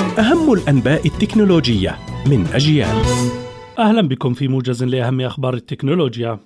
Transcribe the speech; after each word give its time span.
أهم 0.00 0.52
الأنباء 0.52 1.06
التكنولوجية 1.06 1.98
من 2.26 2.46
أجيال. 2.46 3.02
أهلا 3.78 4.08
بكم 4.08 4.34
في 4.34 4.48
موجز 4.48 4.84
لأهم 4.84 5.20
أخبار 5.20 5.54
التكنولوجيا. 5.54 6.38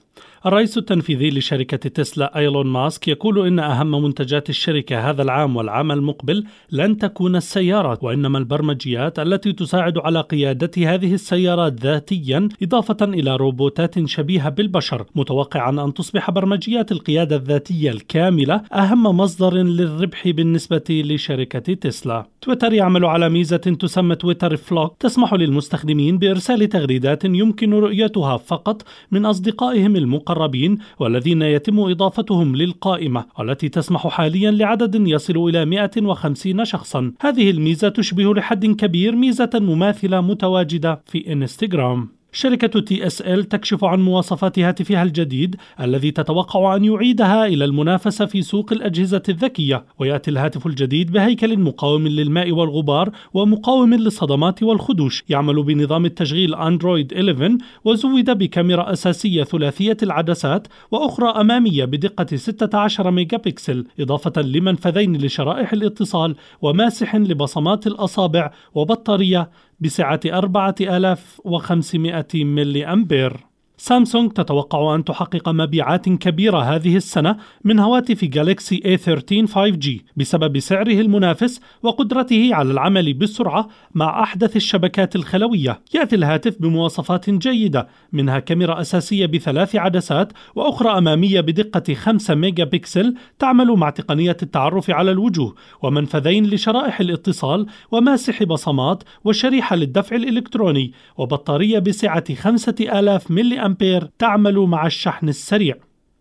الرئيس 0.47 0.79
التنفيذي 0.79 1.31
لشركة 1.31 1.77
تسلا 1.77 2.39
أيلون 2.39 2.67
ماسك 2.67 3.09
يقول 3.09 3.47
إن 3.47 3.59
أهم 3.59 4.03
منتجات 4.03 4.51
الشركة 4.51 5.11
هذا 5.11 5.23
العام 5.23 5.57
والعام 5.57 5.93
المقبل 5.93 6.45
لن 6.73 6.99
تكون 6.99 7.37
السيارات 7.37 8.05
وإنما 8.05 8.39
البرمجيات 8.39 9.19
التي 9.19 9.53
تساعد 9.53 9.99
على 9.99 10.21
قيادة 10.21 10.71
هذه 10.95 11.15
السيارات 11.15 11.81
ذاتيا 11.81 12.49
إضافة 12.63 12.97
إلى 13.03 13.37
روبوتات 13.37 14.07
شبيهة 14.07 14.49
بالبشر 14.49 15.07
متوقعا 15.15 15.71
أن 15.71 15.95
تصبح 15.95 16.31
برمجيات 16.31 16.93
القيادة 16.93 17.37
الذاتية 17.37 17.91
الكاملة 17.91 18.63
أهم 18.73 19.03
مصدر 19.03 19.55
للربح 19.55 20.29
بالنسبة 20.29 20.85
لشركة 20.91 21.75
تسلا. 21.75 22.27
تويتر 22.41 22.73
يعمل 22.73 23.05
على 23.05 23.29
ميزة 23.29 23.57
تسمى 23.57 24.15
تويتر 24.15 24.57
فلوك 24.57 24.97
تسمح 25.01 25.35
للمستخدمين 25.35 26.19
بإرسال 26.19 26.69
تغريدات 26.69 27.25
يمكن 27.25 27.75
رؤيتها 27.75 28.37
فقط 28.37 28.83
من 29.11 29.27
أصدقائهم 29.27 29.97
المقربين 30.05 30.79
والذين 30.99 31.43
يتم 31.43 31.81
إضافتهم 31.81 32.57
للقائمة 32.57 33.25
والتي 33.39 33.69
تسمح 33.69 34.09
حاليا 34.09 34.51
لعدد 34.51 34.95
يصل 35.09 35.37
إلى 35.49 35.65
150 35.65 36.65
شخصا. 36.65 37.13
هذه 37.21 37.51
الميزة 37.51 37.89
تشبه 37.89 38.35
لحد 38.35 38.67
كبير 38.67 39.17
ميزة 39.17 39.51
مماثلة 39.55 40.21
متواجدة 40.21 41.01
في 41.07 41.33
إنستغرام. 41.33 42.09
شركة 42.35 42.81
TCL 42.81 43.45
تكشف 43.45 43.85
عن 43.85 44.01
مواصفات 44.01 44.59
هاتفها 44.59 45.03
الجديد 45.03 45.57
الذي 45.81 46.11
تتوقع 46.11 46.77
أن 46.77 46.85
يعيدها 46.85 47.47
إلى 47.47 47.65
المنافسة 47.65 48.27
في 48.27 48.43
سوق 48.43 48.73
الأجهزة 48.73 49.23
الذكية، 49.29 49.85
ويأتي 49.99 50.31
الهاتف 50.31 50.67
الجديد 50.67 51.13
بهيكل 51.13 51.59
مقاوم 51.59 52.09
للماء 52.09 52.53
والغبار 52.53 53.11
ومقاوم 53.35 53.95
للصدمات 53.95 54.63
والخدوش، 54.63 55.25
يعمل 55.29 55.63
بنظام 55.63 56.05
التشغيل 56.05 56.55
Android 56.55 57.13
11 57.13 57.59
وزود 57.85 58.39
بكاميرا 58.39 58.93
أساسية 58.93 59.45
ثلاثية 59.45 59.97
العدسات 60.03 60.69
وأخرى 60.91 61.29
أمامية 61.29 61.85
بدقة 61.85 62.37
16 62.37 63.11
ميجا 63.11 63.37
بكسل، 63.37 63.87
إضافة 64.01 64.43
لمنفذين 64.43 65.17
لشرائح 65.17 65.73
الاتصال 65.73 66.37
وماسح 66.63 67.17
لبصمات 67.17 67.87
الأصابع 67.87 68.51
وبطارية 68.75 69.51
بسعة 69.81 70.21
4500 70.27 72.27
ملي 72.35 72.87
أمبير. 72.87 73.54
سامسونج 73.77 74.33
تتوقع 74.33 74.95
أن 74.95 75.05
تحقق 75.05 75.49
مبيعات 75.49 76.09
كبيرة 76.09 76.59
هذه 76.59 76.97
السنة 76.97 77.37
من 77.65 77.79
هواتف 77.79 78.25
جالكسي 78.25 78.99
A13 78.99 79.51
5G 79.51 79.89
بسبب 80.17 80.59
سعره 80.59 81.01
المنافس 81.01 81.61
وقدرته 81.83 82.55
على 82.55 82.73
العمل 82.73 83.15
بسرعة 83.15 83.69
مع 83.95 84.23
أحدث 84.23 84.57
الشبكات 84.57 85.17
الخلوية. 85.17 85.81
يأتي 85.95 86.17
الهاتف 86.17 86.57
بمواصفات 86.61 87.31
جيدة 87.31 87.89
منها 88.13 88.39
كاميرا 88.39 88.81
أساسية 88.81 89.27
بثلاث 89.27 89.77
عدسات 89.77 90.33
وأخرى 90.55 90.99
أمامية 90.99 91.41
بدقة 91.41 91.95
5 91.95 92.35
ميجا 92.35 92.65
بكسل 92.65 93.15
تعمل 93.39 93.67
مع 93.67 93.91
تقنية 93.91 94.37
التعرف 94.43 94.91
على 94.91 95.11
الوجوه 95.11 95.55
ومنفذين 95.83 96.47
لشرائح 96.47 97.01
الاتصال 97.01 97.67
وماسح 97.91 98.43
بصمات 98.43 99.03
وشريحة 99.25 99.77
للدفع 99.77 100.17
الإلكتروني 100.17 100.93
وبطارية 101.17 101.79
بسعة 101.79 102.35
5000 102.35 103.31
ملي 103.31 103.64
أمبير 103.65 104.11
تعمل 104.19 104.59
مع 104.59 104.87
الشحن 104.87 105.29
السريع. 105.29 105.77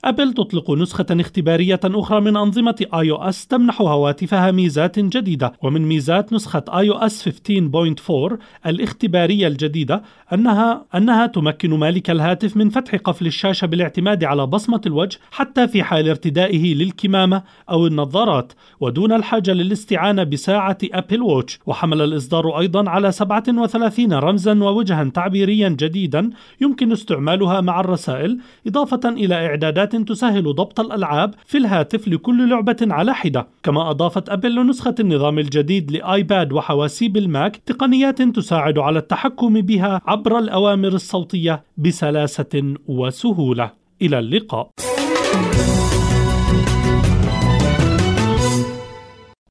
أبل 0.05 0.33
تطلق 0.33 0.71
نسخة 0.71 1.05
اختبارية 1.11 1.79
أخرى 1.85 2.21
من 2.21 2.37
أنظمة 2.37 2.85
iOS 2.93 3.47
تمنح 3.47 3.81
هواتفها 3.81 4.51
ميزات 4.51 4.99
جديدة 4.99 5.53
ومن 5.61 5.81
ميزات 5.81 6.33
نسخة 6.33 6.63
iOS 6.69 7.29
15.4 7.29 8.37
الاختبارية 8.65 9.47
الجديدة 9.47 10.03
أنها 10.33 10.85
أنها 10.95 11.25
تمكن 11.25 11.73
مالك 11.73 12.09
الهاتف 12.09 12.57
من 12.57 12.69
فتح 12.69 12.95
قفل 12.95 13.27
الشاشة 13.27 13.65
بالاعتماد 13.65 14.23
على 14.23 14.45
بصمة 14.47 14.81
الوجه 14.85 15.19
حتى 15.31 15.67
في 15.67 15.83
حال 15.83 16.09
ارتدائه 16.09 16.75
للكمامة 16.75 17.43
أو 17.69 17.87
النظارات 17.87 18.53
ودون 18.79 19.13
الحاجة 19.13 19.53
للاستعانة 19.53 20.23
بساعة 20.23 20.77
Apple 20.83 21.21
Watch. 21.21 21.59
وحمل 21.65 22.01
الإصدار 22.01 22.59
أيضا 22.59 22.89
على 22.89 23.11
37 23.11 24.13
رمزا 24.13 24.63
ووجها 24.63 25.03
تعبيريا 25.03 25.69
جديدا 25.69 26.29
يمكن 26.61 26.91
استعمالها 26.91 27.61
مع 27.61 27.79
الرسائل 27.79 28.39
إضافة 28.67 29.09
إلى 29.09 29.35
إعدادات 29.47 29.92
تسهل 29.95 30.43
ضبط 30.43 30.79
الألعاب 30.79 31.33
في 31.45 31.57
الهاتف 31.57 32.07
لكل 32.07 32.49
لعبة 32.49 32.77
على 32.81 33.13
حدة. 33.13 33.47
كما 33.63 33.89
أضافت 33.89 34.29
أبل 34.29 34.55
لنسخة 34.55 34.95
النظام 34.99 35.39
الجديد 35.39 35.91
لآيباد 35.91 36.53
وحواسيب 36.53 37.17
الماك 37.17 37.55
تقنيات 37.55 38.21
تساعد 38.21 38.79
على 38.79 38.99
التحكم 38.99 39.61
بها 39.61 40.01
عبر 40.05 40.39
الأوامر 40.39 40.87
الصوتية 40.87 41.63
بسلاسة 41.77 42.73
وسهولة. 42.87 43.71
إلى 44.01 44.19
اللقاء. 44.19 44.69